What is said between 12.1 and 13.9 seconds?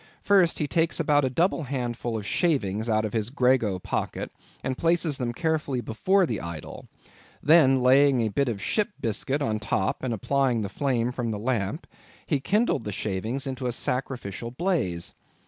he kindled the shavings into a